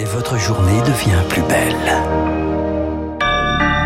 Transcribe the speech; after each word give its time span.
et 0.00 0.04
votre 0.04 0.38
journée 0.38 0.80
devient 0.80 1.22
plus 1.28 1.42
belle. 1.42 1.76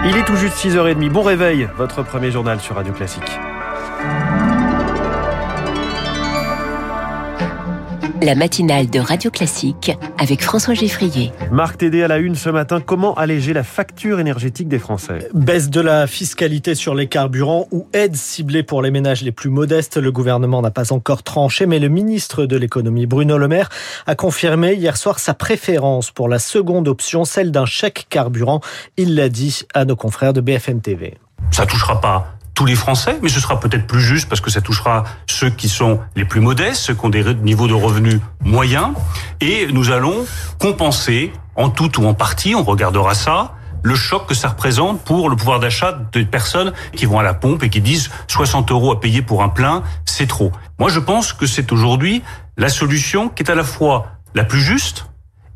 Il 0.06 0.16
est 0.16 0.24
tout 0.24 0.36
juste 0.36 0.56
6h30. 0.56 1.10
Bon 1.10 1.22
réveil, 1.22 1.68
votre 1.76 2.04
premier 2.04 2.30
journal 2.30 2.60
sur 2.60 2.76
Radio 2.76 2.92
Classique. 2.92 3.40
La 8.22 8.34
matinale 8.34 8.88
de 8.88 9.00
Radio 9.00 9.30
Classique 9.30 9.92
avec 10.18 10.42
François 10.42 10.74
Geffrier. 10.74 11.32
Marc 11.50 11.78
Tédé 11.78 12.02
à 12.02 12.08
la 12.08 12.18
une 12.18 12.36
ce 12.36 12.48
matin. 12.48 12.80
Comment 12.80 13.14
alléger 13.14 13.52
la 13.52 13.64
facture 13.64 14.20
énergétique 14.20 14.68
des 14.68 14.78
Français? 14.78 15.28
Baisse 15.34 15.68
de 15.68 15.80
la 15.80 16.06
fiscalité 16.06 16.74
sur 16.74 16.94
les 16.94 17.08
carburants 17.08 17.66
ou 17.72 17.88
aide 17.92 18.14
ciblée 18.14 18.62
pour 18.62 18.82
les 18.82 18.90
ménages 18.90 19.22
les 19.22 19.32
plus 19.32 19.50
modestes. 19.50 19.96
Le 19.96 20.12
gouvernement 20.12 20.62
n'a 20.62 20.70
pas 20.70 20.92
encore 20.92 21.22
tranché, 21.22 21.66
mais 21.66 21.78
le 21.78 21.88
ministre 21.88 22.46
de 22.46 22.56
l'économie, 22.56 23.06
Bruno 23.06 23.36
Le 23.36 23.48
Maire, 23.48 23.68
a 24.06 24.14
confirmé 24.14 24.74
hier 24.74 24.96
soir 24.96 25.18
sa 25.18 25.34
préférence 25.34 26.10
pour 26.10 26.28
la 26.28 26.38
seconde 26.38 26.88
option, 26.88 27.24
celle 27.24 27.50
d'un 27.50 27.66
chèque 27.66 28.06
carburant. 28.08 28.60
Il 28.96 29.16
l'a 29.16 29.28
dit 29.28 29.62
à 29.74 29.84
nos 29.84 29.96
confrères 29.96 30.32
de 30.32 30.40
BFM 30.40 30.80
TV. 30.80 31.18
Ça 31.50 31.66
touchera 31.66 32.00
pas 32.00 32.33
tous 32.54 32.66
les 32.66 32.76
Français, 32.76 33.18
mais 33.22 33.28
ce 33.28 33.40
sera 33.40 33.58
peut-être 33.58 33.86
plus 33.86 34.00
juste 34.00 34.28
parce 34.28 34.40
que 34.40 34.50
ça 34.50 34.60
touchera 34.60 35.04
ceux 35.28 35.50
qui 35.50 35.68
sont 35.68 36.00
les 36.14 36.24
plus 36.24 36.40
modestes, 36.40 36.82
ceux 36.82 36.94
qui 36.94 37.04
ont 37.04 37.10
des 37.10 37.34
niveaux 37.34 37.66
de 37.66 37.74
revenus 37.74 38.20
moyens, 38.40 38.90
et 39.40 39.66
nous 39.72 39.90
allons 39.90 40.24
compenser 40.58 41.32
en 41.56 41.68
tout 41.68 42.00
ou 42.00 42.06
en 42.06 42.14
partie, 42.14 42.54
on 42.54 42.62
regardera 42.62 43.14
ça, 43.14 43.54
le 43.82 43.94
choc 43.94 44.26
que 44.26 44.34
ça 44.34 44.48
représente 44.48 45.02
pour 45.02 45.28
le 45.28 45.36
pouvoir 45.36 45.60
d'achat 45.60 45.98
des 46.12 46.24
personnes 46.24 46.72
qui 46.96 47.04
vont 47.04 47.18
à 47.18 47.22
la 47.22 47.34
pompe 47.34 47.62
et 47.62 47.68
qui 47.68 47.82
disent 47.82 48.10
60 48.28 48.70
euros 48.70 48.92
à 48.92 49.00
payer 49.00 49.20
pour 49.20 49.42
un 49.42 49.50
plein, 49.50 49.82
c'est 50.06 50.26
trop. 50.26 50.52
Moi, 50.78 50.88
je 50.88 51.00
pense 51.00 51.34
que 51.34 51.46
c'est 51.46 51.70
aujourd'hui 51.70 52.22
la 52.56 52.70
solution 52.70 53.28
qui 53.28 53.42
est 53.42 53.50
à 53.50 53.54
la 53.54 53.62
fois 53.62 54.06
la 54.34 54.44
plus 54.44 54.60
juste 54.60 55.06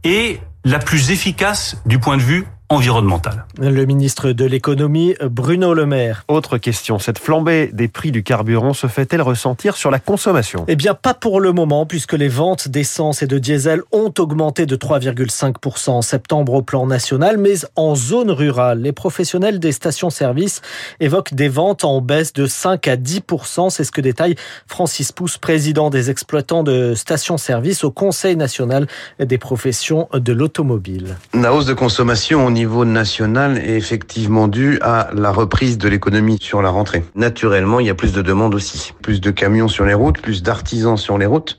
et 0.04 0.40
la 0.64 0.78
plus 0.78 1.10
efficace 1.10 1.80
du 1.86 1.98
point 1.98 2.18
de 2.18 2.22
vue 2.22 2.46
environnementale. 2.70 3.46
Le 3.58 3.84
ministre 3.84 4.32
de 4.32 4.44
l'économie, 4.44 5.14
Bruno 5.22 5.74
Le 5.74 5.86
Maire. 5.86 6.24
Autre 6.28 6.58
question, 6.58 6.98
cette 6.98 7.18
flambée 7.18 7.70
des 7.72 7.88
prix 7.88 8.12
du 8.12 8.22
carburant 8.22 8.74
se 8.74 8.86
fait-elle 8.86 9.22
ressentir 9.22 9.76
sur 9.76 9.90
la 9.90 9.98
consommation? 9.98 10.64
Eh 10.68 10.76
bien, 10.76 10.94
pas 10.94 11.14
pour 11.14 11.40
le 11.40 11.52
moment, 11.52 11.86
puisque 11.86 12.12
les 12.12 12.28
ventes 12.28 12.68
d'essence 12.68 13.22
et 13.22 13.26
de 13.26 13.38
diesel 13.38 13.82
ont 13.92 14.12
augmenté 14.18 14.66
de 14.66 14.76
3,5% 14.76 15.90
en 15.90 16.02
septembre 16.02 16.54
au 16.54 16.62
plan 16.62 16.86
national, 16.86 17.38
mais 17.38 17.54
en 17.76 17.94
zone 17.94 18.30
rurale. 18.30 18.82
Les 18.82 18.92
professionnels 18.92 19.58
des 19.58 19.72
stations-service 19.72 20.60
évoquent 21.00 21.34
des 21.34 21.48
ventes 21.48 21.84
en 21.84 22.00
baisse 22.00 22.32
de 22.32 22.46
5 22.46 22.86
à 22.88 22.96
10%. 22.96 23.70
C'est 23.70 23.84
ce 23.84 23.92
que 23.92 24.00
détaille 24.00 24.34
Francis 24.66 25.12
Pousse, 25.12 25.38
président 25.38 25.90
des 25.90 26.10
exploitants 26.10 26.62
de 26.62 26.94
stations-service 26.94 27.84
au 27.84 27.90
Conseil 27.90 28.36
national 28.36 28.86
des 29.18 29.38
professions 29.38 30.08
de 30.12 30.32
l'automobile. 30.32 31.16
La 31.32 31.52
hausse 31.54 31.66
de 31.66 31.74
consommation 31.74 32.46
au 32.46 32.50
niveau 32.58 32.84
national 32.84 33.58
est 33.58 33.76
effectivement 33.76 34.48
due 34.48 34.80
à 34.82 35.10
la 35.14 35.30
reprise 35.30 35.78
de 35.78 35.88
l'économie 35.88 36.38
sur 36.40 36.60
la 36.60 36.70
rentrée. 36.70 37.04
Naturellement, 37.14 37.78
il 37.78 37.86
y 37.86 37.90
a 37.90 37.94
plus 37.94 38.12
de 38.12 38.20
demandes 38.20 38.52
aussi. 38.52 38.94
Plus 39.00 39.20
de 39.20 39.30
camions 39.30 39.68
sur 39.68 39.84
les 39.84 39.94
routes, 39.94 40.20
plus 40.20 40.42
d'artisans 40.42 40.96
sur 40.96 41.18
les 41.18 41.26
routes. 41.26 41.56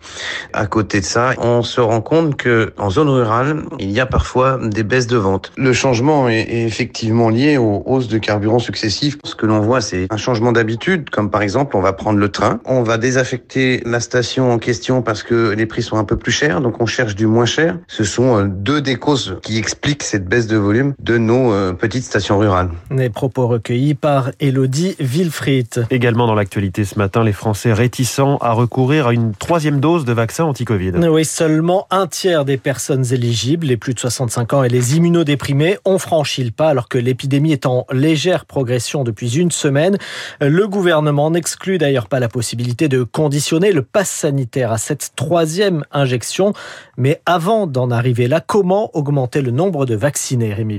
À 0.51 0.65
côté 0.65 0.99
de 0.99 1.05
ça, 1.05 1.31
on 1.37 1.63
se 1.63 1.79
rend 1.79 2.01
compte 2.01 2.35
que 2.35 2.73
en 2.77 2.89
zone 2.89 3.07
rurale, 3.07 3.63
il 3.79 3.91
y 3.91 4.01
a 4.01 4.05
parfois 4.05 4.59
des 4.61 4.83
baisses 4.83 5.07
de 5.07 5.15
ventes. 5.15 5.53
Le 5.55 5.71
changement 5.71 6.27
est, 6.27 6.65
effectivement 6.65 7.29
lié 7.29 7.57
aux 7.57 7.81
hausses 7.85 8.09
de 8.09 8.17
carburant 8.17 8.59
successives. 8.59 9.17
Ce 9.23 9.35
que 9.35 9.45
l'on 9.45 9.61
voit, 9.61 9.79
c'est 9.79 10.07
un 10.09 10.17
changement 10.17 10.51
d'habitude, 10.51 11.09
comme 11.09 11.29
par 11.29 11.41
exemple, 11.41 11.77
on 11.77 11.81
va 11.81 11.93
prendre 11.93 12.19
le 12.19 12.29
train, 12.29 12.59
on 12.65 12.83
va 12.83 12.97
désaffecter 12.97 13.81
la 13.85 14.01
station 14.01 14.51
en 14.51 14.57
question 14.57 15.01
parce 15.01 15.23
que 15.23 15.53
les 15.53 15.65
prix 15.65 15.81
sont 15.81 15.97
un 15.97 16.03
peu 16.03 16.17
plus 16.17 16.33
chers, 16.33 16.59
donc 16.59 16.81
on 16.81 16.85
cherche 16.85 17.15
du 17.15 17.25
moins 17.25 17.45
cher. 17.45 17.77
Ce 17.87 18.03
sont 18.03 18.37
euh, 18.37 18.43
deux 18.49 18.81
des 18.81 18.97
causes 18.97 19.37
qui 19.41 19.57
expliquent 19.57 20.03
cette 20.03 20.27
baisse 20.27 20.47
de 20.47 20.57
volume 20.57 20.88
de 20.99 21.17
nos 21.17 21.53
euh, 21.53 21.73
petites 21.73 22.03
stations 22.03 22.39
rurales. 22.39 22.69
Les 22.91 23.09
propos 23.09 23.47
recueillis 23.47 23.93
par 23.93 24.31
Elodie 24.39 24.95
Wilfried. 24.99 25.87
Également 25.89 26.27
dans 26.27 26.35
l'actualité 26.35 26.85
ce 26.85 26.97
matin, 26.97 27.23
les 27.23 27.33
Français 27.33 27.73
réticents 27.73 28.37
à 28.37 28.53
recourir 28.53 29.07
à 29.07 29.13
une 29.13 29.33
troisième 29.33 29.79
dose 29.79 30.05
de 30.05 30.13
vaccin 30.13 30.45
anti-Covid. 30.45 30.91
Oui, 31.09 31.25
seulement 31.25 31.87
un 31.91 32.07
tiers 32.07 32.45
des 32.45 32.57
personnes 32.57 33.05
éligibles, 33.11 33.67
les 33.67 33.77
plus 33.77 33.93
de 33.93 33.99
65 33.99 34.53
ans 34.53 34.63
et 34.63 34.69
les 34.69 34.95
immunodéprimés, 34.97 35.77
ont 35.85 35.97
franchi 35.97 36.43
le 36.43 36.51
pas 36.51 36.69
alors 36.69 36.89
que 36.89 36.97
l'épidémie 36.97 37.51
est 37.51 37.65
en 37.65 37.85
légère 37.91 38.45
progression 38.45 39.03
depuis 39.03 39.37
une 39.37 39.51
semaine. 39.51 39.97
Le 40.41 40.67
gouvernement 40.67 41.31
n'exclut 41.31 41.77
d'ailleurs 41.77 42.07
pas 42.07 42.19
la 42.19 42.29
possibilité 42.29 42.87
de 42.87 43.03
conditionner 43.03 43.71
le 43.71 43.81
pass 43.81 44.09
sanitaire 44.09 44.71
à 44.71 44.77
cette 44.77 45.11
troisième 45.15 45.83
injection. 45.91 46.53
Mais 46.97 47.21
avant 47.25 47.67
d'en 47.67 47.91
arriver 47.91 48.27
là, 48.27 48.41
comment 48.45 48.89
augmenter 48.93 49.41
le 49.41 49.51
nombre 49.51 49.85
de 49.85 49.95
vaccinés, 49.95 50.53
Rémi 50.53 50.78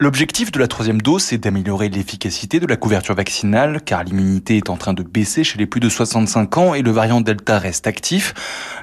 L'objectif 0.00 0.52
de 0.52 0.60
la 0.60 0.68
troisième 0.68 1.02
dose, 1.02 1.24
c'est 1.24 1.38
d'améliorer 1.38 1.88
l'efficacité 1.88 2.60
de 2.60 2.66
la 2.66 2.76
couverture 2.76 3.16
vaccinale, 3.16 3.80
car 3.84 4.04
l'immunité 4.04 4.56
est 4.56 4.70
en 4.70 4.76
train 4.76 4.94
de 4.94 5.02
baisser 5.02 5.42
chez 5.42 5.58
les 5.58 5.66
plus 5.66 5.80
de 5.80 5.88
65 5.88 6.56
ans 6.56 6.74
et 6.74 6.82
le 6.82 6.92
variant 6.92 7.20
Delta 7.20 7.58
reste 7.58 7.88
actif. 7.88 8.32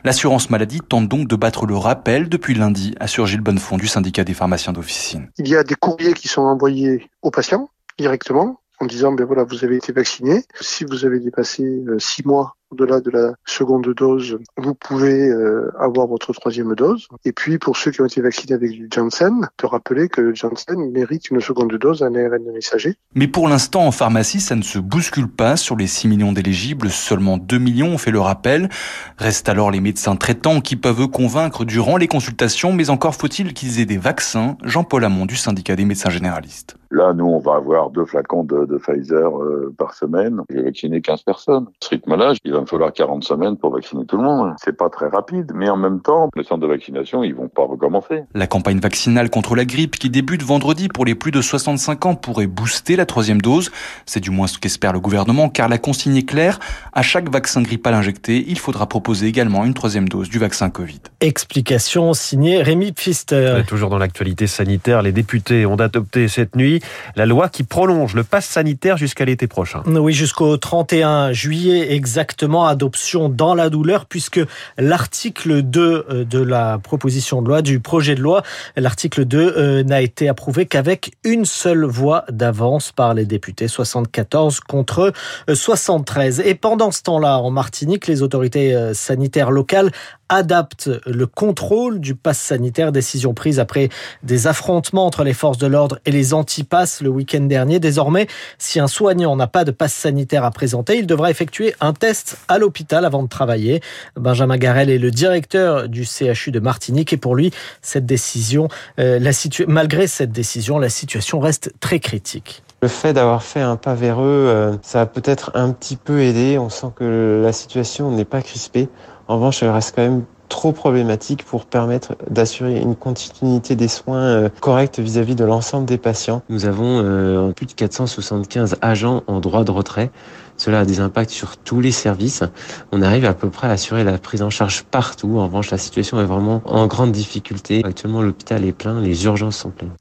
L'assurance 0.04 0.50
maladie 0.50 0.82
tente 0.82 1.08
donc 1.08 1.30
de 1.30 1.38
battre 1.38 1.66
le 1.66 1.78
rappel 1.78 2.28
depuis 2.28 2.54
lundi, 2.54 2.96
assure 3.00 3.28
Gilles 3.28 3.40
Bonnefond 3.40 3.78
du 3.78 3.88
syndicat 3.88 4.26
des 4.26 4.34
pharmaciens 4.34 4.74
d'officine. 4.74 5.30
Il 5.38 5.48
y 5.48 5.56
a 5.56 5.64
des 5.64 5.76
courriers 5.76 6.14
qui 6.14 6.28
sont 6.28 6.42
envoyés 6.42 7.10
aux 7.22 7.32
patients 7.32 7.70
directement 7.98 8.60
en 8.82 8.86
disant 8.86 9.14
ben 9.14 9.26
voilà 9.26 9.46
vous 9.46 9.64
avez 9.64 9.78
été 9.78 9.94
vacciné. 9.94 10.44
Si 10.60 10.84
vous 10.84 11.06
avez 11.06 11.22
dépassé 11.22 11.64
euh, 11.64 11.98
six 11.98 12.26
mois 12.26 12.58
au-delà 12.76 13.00
de 13.00 13.10
la 13.10 13.34
seconde 13.46 13.94
dose, 13.94 14.38
vous 14.58 14.76
pouvez 14.76 15.30
euh, 15.30 15.72
avoir 15.80 16.08
votre 16.08 16.34
troisième 16.34 16.76
dose. 16.76 17.08
Et 17.24 17.32
puis, 17.32 17.58
pour 17.58 17.78
ceux 17.78 17.92
qui 17.92 18.02
ont 18.02 18.06
été 18.06 18.22
vaccinés 18.22 18.54
avec 18.54 18.72
du 18.72 18.88
Janssen, 18.94 19.48
de 19.58 19.66
rappeler 19.66 20.10
que 20.10 20.34
Janssen 20.34 20.92
mérite 20.92 21.30
une 21.30 21.40
seconde 21.40 21.74
dose, 21.76 22.04
un 22.04 22.14
ARN 22.16 22.44
messager. 22.54 22.96
Mais 23.16 23.28
pour 23.28 23.48
l'instant, 23.48 23.86
en 23.86 23.92
pharmacie, 23.92 24.42
ça 24.42 24.56
ne 24.56 24.62
se 24.62 24.80
bouscule 24.80 25.30
pas. 25.30 25.56
Sur 25.58 25.76
les 25.76 25.88
6 25.88 26.08
millions 26.08 26.34
d'éligibles, 26.34 26.90
seulement 26.90 27.38
2 27.38 27.58
millions 27.58 27.94
ont 27.94 27.98
fait 27.98 28.12
le 28.12 28.20
rappel. 28.20 28.70
Restent 29.18 29.50
alors 29.50 29.72
les 29.72 29.82
médecins 29.82 30.16
traitants 30.16 30.62
qui 30.62 30.76
peuvent 30.76 31.08
convaincre 31.08 31.66
durant 31.66 31.98
les 31.98 32.08
consultations, 32.08 32.74
mais 32.74 32.90
encore 32.90 33.16
faut-il 33.16 33.54
qu'ils 33.54 33.80
aient 33.80 33.86
des 33.86 33.98
vaccins. 33.98 34.58
Jean-Paul 34.64 35.04
Hamon 35.04 35.26
du 35.26 35.36
syndicat 35.36 35.76
des 35.76 35.86
médecins 35.86 36.10
généralistes. 36.10 36.76
Là, 36.96 37.12
nous, 37.14 37.26
on 37.26 37.40
va 37.40 37.56
avoir 37.56 37.90
deux 37.90 38.06
flacons 38.06 38.46
de, 38.46 38.64
de 38.64 38.78
Pfizer 38.78 39.38
euh, 39.38 39.76
par 39.78 39.94
semaine. 39.94 40.40
J'ai 40.50 40.62
vacciné 40.62 41.02
15 41.02 41.24
personnes. 41.24 41.66
Ce 41.84 41.90
rythme-là, 41.90 42.36
il 42.46 42.54
va 42.54 42.62
me 42.62 42.66
falloir 42.66 42.94
40 42.94 43.22
semaines 43.22 43.58
pour 43.58 43.74
vacciner 43.74 44.06
tout 44.06 44.16
le 44.16 44.24
monde. 44.24 44.54
C'est 44.64 44.78
pas 44.78 44.88
très 44.88 45.10
rapide, 45.10 45.52
mais 45.54 45.68
en 45.68 45.76
même 45.76 46.00
temps, 46.00 46.30
le 46.34 46.44
centre 46.44 46.62
de 46.62 46.68
vaccination, 46.68 47.22
ils 47.22 47.36
vont 47.36 47.50
pas 47.50 47.66
recommencer. 47.66 48.24
La 48.34 48.48
campagne 48.48 48.80
vaccinale 48.80 49.30
contre 49.30 49.58
la 49.58 49.66
grippe 49.66 49.98
qui 49.98 50.10
débute 50.10 50.42
vendredi 50.42 50.88
pour 50.88 51.04
les 51.04 51.16
plus 51.16 51.32
de 51.32 51.42
65 51.42 52.06
ans 52.06 52.16
pourrait 52.16 52.48
booster 52.48 52.96
la 52.96 53.06
troisième 53.06 53.42
dose. 53.42 53.72
C'est 54.06 54.22
du 54.22 54.30
moins 54.30 54.48
ce 54.48 54.58
qu'espère 54.58 54.94
le 54.94 55.02
gouvernement, 55.02 55.50
car 55.50 55.68
la 55.68 55.78
consigne 55.78 56.16
est 56.16 56.26
claire. 56.26 56.60
À 56.94 57.02
chaque 57.02 57.30
vaccin 57.30 57.62
grippal 57.62 57.94
injecté, 57.94 58.46
il 58.48 58.58
faudra 58.58 58.88
proposer 58.88 59.28
également 59.28 59.66
une 59.66 59.74
troisième 59.74 60.08
dose 60.08 60.30
du 60.30 60.40
vaccin 60.40 60.70
Covid. 60.70 61.02
Explication 61.20 62.14
signée 62.14 62.62
Rémi 62.62 62.94
Pfister. 62.94 63.64
Toujours 63.68 63.90
dans 63.90 63.98
l'actualité 63.98 64.48
sanitaire, 64.48 65.02
les 65.02 65.12
députés 65.12 65.66
ont 65.66 65.76
adopté 65.76 66.30
cette 66.30 66.56
nuit 66.56 66.80
la 67.16 67.26
loi 67.26 67.50
qui 67.50 67.64
prolonge 67.64 68.16
le 68.16 68.24
pass 68.24 68.46
sanitaire 68.46 68.98
jusqu'à 68.98 69.26
l'été 69.26 69.48
prochain. 69.48 69.84
Oui, 69.86 70.14
jusqu'au 70.14 70.58
31 70.58 71.32
juillet 71.32 71.94
exactement, 71.94 72.66
adoption 72.66 73.30
dans 73.30 73.56
la 73.56 73.70
douleur, 73.70 74.06
puisque 74.06 74.40
l'article 74.78 75.62
2 75.62 76.06
euh, 76.10 76.24
de 76.24 76.40
la 76.40 76.80
proposition 76.80 77.42
de 77.42 77.48
loi, 77.48 77.62
du 77.62 77.80
projet 77.80 78.16
de 78.16 78.22
loi, 78.22 78.44
l'article 78.76 79.26
2 79.26 79.54
euh, 79.58 79.84
n'a 79.84 80.02
été 80.02 80.30
approuvé 80.30 80.66
qu'avec 80.66 81.14
une 81.24 81.46
seule 81.46 81.86
voix 81.86 82.26
d'avance 82.30 82.92
par 82.92 83.14
les 83.14 83.26
députés, 83.26 83.68
74 83.68 84.60
contre 84.60 85.14
73. 85.52 86.42
Et 86.42 86.56
pendant 86.56 86.92
ce 86.92 87.04
temps-là, 87.04 87.40
en 87.40 87.52
Martinique, 87.52 88.08
les 88.08 88.22
autorités 88.22 88.76
euh, 88.76 88.94
sanitaires 88.94 89.52
locales 89.52 89.92
adaptent 90.30 90.90
le 91.06 91.28
contrôle 91.28 92.00
du 92.00 92.16
pass 92.16 92.40
sanitaire, 92.40 92.92
décision 92.92 93.34
prise 93.34 93.60
après 93.60 93.90
des 94.24 94.48
affrontements 94.48 95.06
entre 95.06 95.24
les 95.24 95.34
forces 95.34 95.58
de 95.58 95.68
l'ordre 95.68 96.00
et 96.06 96.12
les 96.12 96.34
antipasses 96.34 97.02
le 97.02 97.10
week-end 97.10 97.42
dernier. 97.42 97.80
Désormais, 97.80 98.28
si 98.58 98.80
un 98.80 98.88
soignant 98.88 99.36
n'a 99.36 99.48
pas 99.48 99.64
de 99.64 99.72
passe 99.72 99.94
sanitaire 99.94 100.44
à 100.44 100.52
présenter, 100.52 100.98
il 100.98 101.08
devra 101.08 101.32
effectuer 101.32 101.76
un 101.80 101.94
test 101.94 102.38
à 102.48 102.58
l'hôpital 102.58 103.06
avant 103.06 103.24
de 103.24 103.30
travailler. 103.30 103.82
Benjamin 104.16 104.58
Garel 104.58 104.90
est 104.90 104.98
le 104.98 105.12
directeur 105.12 105.88
du 105.88 106.06
CHU 106.06 106.52
de 106.52 106.60
Martinique 106.60 107.14
et 107.14 107.18
pour 107.18 107.36
lui, 107.36 107.52
cette 107.82 108.06
décision, 108.06 108.68
euh, 109.00 109.20
la 109.20 109.32
malgré 109.68 110.08
cette 110.08 110.32
décision, 110.32 110.80
la 110.80 110.90
situation 110.90 111.40
reste 111.40 111.74
très 111.80 112.00
critique. 112.00 112.64
Le 112.82 112.88
fait 112.88 113.14
d'avoir 113.14 113.44
fait 113.44 113.62
un 113.62 113.78
pas 113.78 113.96
vers 113.96 114.22
eux, 114.22 114.48
euh, 114.48 114.76
ça 114.82 115.02
a 115.02 115.06
peut-être 115.06 115.52
un 115.56 115.72
petit 115.72 115.96
peu 115.96 116.22
aidé. 116.22 116.58
On 116.60 116.70
sent 116.70 116.88
que 116.96 117.42
la 117.44 117.52
situation 117.52 118.12
n'est 118.12 118.26
pas 118.26 118.42
crispée. 118.42 118.90
En 119.28 119.36
revanche, 119.36 119.64
elle 119.64 119.70
reste 119.70 119.96
quand 119.96 120.04
même 120.04 120.24
trop 120.50 120.72
problématique 120.72 121.44
pour 121.44 121.66
permettre 121.66 122.16
d'assurer 122.30 122.80
une 122.80 122.96
continuité 122.96 123.76
des 123.76 123.88
soins 123.88 124.22
euh, 124.22 124.50
corrects 124.62 125.00
vis-à-vis 125.00 125.36
de 125.36 125.44
l'ensemble 125.44 125.86
des 125.86 125.98
patients. 125.98 126.44
Nous 126.50 126.66
avons 126.66 127.02
euh, 127.04 127.52
plus 127.52 127.66
de 127.66 127.74
475 127.74 128.78
agents 128.82 129.24
en 129.28 129.40
droit 129.40 129.64
de 129.64 129.72
retrait, 129.72 130.12
cela 130.58 130.82
a 130.82 130.86
des 130.86 131.00
impacts 131.00 131.32
sur 131.32 131.58
tous 131.58 131.82
les 131.82 131.92
services. 131.92 132.44
On 132.92 133.02
arrive 133.02 133.26
à 133.26 133.34
peu 133.34 133.50
près 133.50 133.68
à 133.68 133.72
assurer 133.72 134.04
la 134.04 134.18
prise 134.18 134.42
en 134.42 134.50
charge 134.50 134.84
partout. 134.84 135.38
En 135.40 135.46
revanche, 135.46 135.72
la 135.72 135.78
situation 135.78 136.20
est 136.20 136.26
vraiment 136.26 136.62
en 136.66 136.88
grande 136.88 137.12
difficulté. 137.12 137.82
Actuellement, 137.84 138.22
l'hôpital 138.22 138.64
est 138.66 138.72
plein, 138.72 139.02
les 139.02 139.26
urgences 139.26 139.58
sont 139.58 139.72
pleines. 139.72 139.92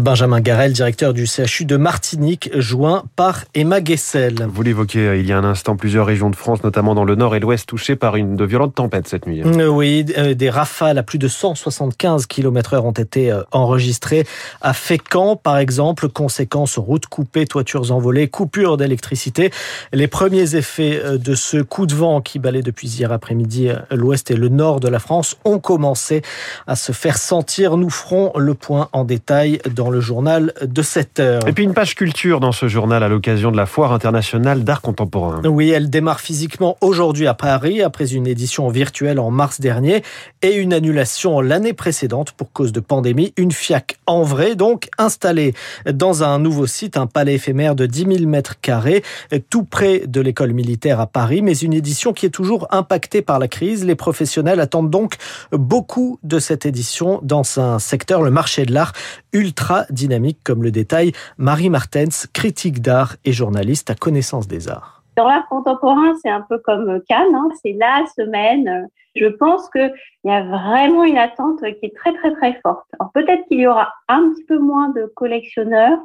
Benjamin 0.00 0.40
Garel, 0.40 0.72
directeur 0.72 1.14
du 1.14 1.26
CHU 1.26 1.64
de 1.64 1.76
Martinique, 1.76 2.50
joint 2.54 3.04
par 3.16 3.44
Emma 3.54 3.80
Guessel. 3.80 4.46
Vous 4.52 4.62
l'évoquez 4.62 4.98
euh, 4.98 5.16
il 5.16 5.26
y 5.26 5.32
a 5.32 5.38
un 5.38 5.44
instant, 5.44 5.76
plusieurs 5.76 6.06
régions 6.06 6.30
de 6.30 6.36
France, 6.36 6.62
notamment 6.62 6.94
dans 6.94 7.04
le 7.04 7.14
nord 7.14 7.34
et 7.34 7.40
l'ouest, 7.40 7.68
touchées 7.68 7.96
par 7.96 8.16
une 8.16 8.36
de 8.36 8.44
violentes 8.44 8.74
tempêtes 8.74 9.08
cette 9.08 9.26
nuit. 9.26 9.42
Euh, 9.44 9.68
oui, 9.68 10.04
euh, 10.18 10.34
des 10.34 10.50
rafales 10.50 10.98
à 10.98 11.02
plus 11.02 11.18
de 11.18 11.28
175 11.28 12.26
km 12.26 12.74
heure 12.74 12.84
ont 12.84 12.92
été 12.92 13.32
enregistrées 13.52 14.26
à 14.60 14.72
Fécamp, 14.72 15.36
par 15.36 15.58
exemple. 15.58 16.08
Conséquence, 16.08 16.78
routes 16.78 17.06
coupées, 17.06 17.46
toitures 17.46 17.92
envolées, 17.92 18.28
coupures 18.28 18.76
d'électricité. 18.76 19.50
Les 19.92 20.06
premiers 20.06 20.54
effets 20.56 21.00
de 21.18 21.34
ce 21.34 21.58
coup 21.58 21.86
de 21.86 21.94
vent 21.94 22.20
qui 22.20 22.38
balait 22.38 22.62
depuis 22.62 22.88
hier 22.88 23.12
après-midi 23.12 23.68
l'ouest 23.90 24.30
et 24.30 24.36
le 24.36 24.48
nord 24.48 24.80
de 24.80 24.88
la 24.88 24.98
France 24.98 25.36
ont 25.44 25.58
commencé 25.58 26.22
à 26.66 26.76
se 26.76 26.92
faire 26.92 27.18
sentir. 27.18 27.76
Nous 27.76 27.90
ferons 27.90 28.32
le 28.36 28.54
point 28.54 28.88
en 28.92 29.04
détail 29.04 29.60
dans 29.74 29.90
le 29.90 30.00
journal 30.00 30.52
de 30.62 30.82
7 30.82 31.20
heures. 31.20 31.48
Et 31.48 31.52
puis 31.52 31.64
une 31.64 31.74
page 31.74 31.94
culture 31.94 32.40
dans 32.40 32.52
ce 32.52 32.68
journal 32.68 33.02
à 33.02 33.08
l'occasion 33.08 33.50
de 33.50 33.56
la 33.56 33.66
Foire 33.66 33.92
internationale 33.92 34.64
d'art 34.64 34.80
contemporain. 34.80 35.42
Oui, 35.44 35.70
elle 35.70 35.90
démarre 35.90 36.20
physiquement 36.20 36.76
aujourd'hui 36.80 37.26
à 37.26 37.34
Paris 37.34 37.82
après 37.82 38.12
une 38.12 38.26
édition 38.26 38.68
virtuelle 38.68 39.18
en 39.18 39.30
mars 39.30 39.60
dernier 39.60 40.02
et 40.42 40.54
une 40.54 40.72
annulation 40.72 41.40
l'année 41.40 41.72
précédente 41.72 42.32
pour 42.32 42.52
cause 42.52 42.72
de 42.72 42.80
pandémie. 42.80 43.32
Une 43.36 43.52
FIAC 43.52 43.98
en 44.06 44.22
vrai, 44.22 44.54
donc 44.54 44.88
installée 44.98 45.54
dans 45.92 46.22
un 46.22 46.38
nouveau 46.38 46.66
site, 46.66 46.96
un 46.96 47.06
palais 47.06 47.34
éphémère 47.34 47.74
de 47.74 47.86
10 47.86 48.18
000 48.18 48.26
mètres 48.26 48.60
carrés, 48.60 49.02
tout 49.50 49.59
près 49.64 50.06
de 50.06 50.20
l'école 50.20 50.52
militaire 50.52 51.00
à 51.00 51.06
Paris, 51.06 51.42
mais 51.42 51.56
une 51.56 51.72
édition 51.72 52.12
qui 52.12 52.26
est 52.26 52.30
toujours 52.30 52.66
impactée 52.70 53.22
par 53.22 53.38
la 53.38 53.48
crise. 53.48 53.84
Les 53.84 53.94
professionnels 53.94 54.60
attendent 54.60 54.90
donc 54.90 55.16
beaucoup 55.52 56.18
de 56.22 56.38
cette 56.38 56.66
édition 56.66 57.20
dans 57.22 57.42
un 57.58 57.78
secteur, 57.78 58.22
le 58.22 58.30
marché 58.30 58.64
de 58.64 58.72
l'art, 58.72 58.92
ultra 59.32 59.84
dynamique, 59.90 60.38
comme 60.44 60.62
le 60.62 60.70
détaille 60.70 61.12
Marie 61.38 61.70
Martens, 61.70 62.26
critique 62.32 62.80
d'art 62.80 63.16
et 63.24 63.32
journaliste 63.32 63.90
à 63.90 63.94
connaissance 63.94 64.48
des 64.48 64.68
arts. 64.68 65.02
Dans 65.16 65.26
l'art 65.26 65.48
contemporain, 65.48 66.14
c'est 66.22 66.30
un 66.30 66.40
peu 66.48 66.58
comme 66.58 67.00
Cannes, 67.08 67.34
hein, 67.34 67.48
c'est 67.62 67.76
la 67.78 68.04
semaine. 68.16 68.88
Je 69.16 69.26
pense 69.26 69.68
qu'il 69.70 69.92
y 70.24 70.30
a 70.30 70.42
vraiment 70.42 71.04
une 71.04 71.18
attente 71.18 71.60
qui 71.60 71.86
est 71.86 71.96
très 71.96 72.14
très 72.14 72.32
très 72.32 72.60
forte. 72.62 72.86
Alors 72.98 73.10
peut-être 73.12 73.46
qu'il 73.48 73.60
y 73.60 73.66
aura 73.66 73.88
un 74.08 74.30
petit 74.30 74.44
peu 74.44 74.58
moins 74.58 74.88
de 74.90 75.12
collectionneurs, 75.16 75.98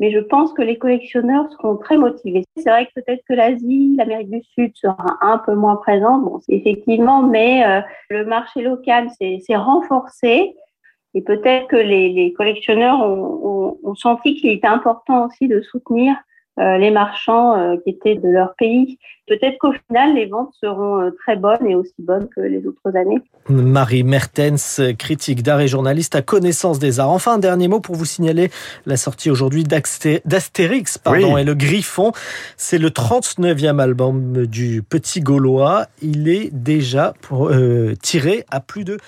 mais 0.00 0.10
je 0.10 0.18
pense 0.18 0.52
que 0.54 0.62
les 0.62 0.78
collectionneurs 0.78 1.48
seront 1.52 1.76
très 1.76 1.98
motivés. 1.98 2.44
C'est 2.56 2.70
vrai 2.70 2.86
que 2.86 3.00
peut-être 3.00 3.22
que 3.28 3.34
l'Asie, 3.34 3.94
l'Amérique 3.98 4.30
du 4.30 4.42
Sud 4.54 4.72
sera 4.74 5.18
un 5.20 5.38
peu 5.38 5.54
moins 5.54 5.76
présente, 5.76 6.24
bon, 6.24 6.40
effectivement, 6.48 7.22
mais 7.22 7.64
euh, 7.66 7.82
le 8.08 8.24
marché 8.24 8.62
local 8.62 9.08
s'est 9.20 9.56
renforcé. 9.56 10.56
Et 11.12 11.22
peut-être 11.22 11.66
que 11.68 11.76
les, 11.76 12.32
collectionneurs 12.32 13.00
ont, 13.00 13.78
ont, 13.82 13.94
senti 13.94 14.36
qu'il 14.36 14.50
était 14.50 14.66
important 14.66 15.26
aussi 15.26 15.48
de 15.48 15.60
soutenir 15.60 16.14
les 16.58 16.90
marchands 16.90 17.56
euh, 17.56 17.76
qui 17.84 17.90
étaient 17.90 18.16
de 18.16 18.28
leur 18.28 18.54
pays. 18.56 18.98
Peut-être 19.26 19.58
qu'au 19.58 19.72
final, 19.72 20.14
les 20.14 20.26
ventes 20.26 20.52
seront 20.60 21.00
euh, 21.00 21.10
très 21.22 21.36
bonnes 21.36 21.64
et 21.66 21.74
aussi 21.74 21.94
bonnes 21.98 22.28
que 22.28 22.40
les 22.40 22.66
autres 22.66 22.96
années. 22.96 23.20
Marie 23.48 24.02
Mertens, 24.02 24.80
critique 24.98 25.42
d'art 25.42 25.60
et 25.60 25.68
journaliste 25.68 26.16
à 26.16 26.22
connaissance 26.22 26.78
des 26.78 27.00
arts. 27.00 27.10
Enfin, 27.10 27.34
un 27.34 27.38
dernier 27.38 27.68
mot 27.68 27.80
pour 27.80 27.94
vous 27.94 28.04
signaler 28.04 28.50
la 28.86 28.96
sortie 28.96 29.30
aujourd'hui 29.30 29.64
d'Astérix 29.64 30.98
pardon, 30.98 31.36
et 31.36 31.44
le 31.44 31.54
Griffon. 31.54 32.12
C'est 32.56 32.78
le 32.78 32.90
39e 32.90 33.78
album 33.78 34.46
du 34.46 34.82
Petit 34.82 35.20
Gaulois. 35.20 35.86
Il 36.02 36.28
est 36.28 36.50
déjà 36.52 37.14
tiré 38.02 38.44
à 38.50 38.60
plus 38.60 38.84
de 38.84 38.98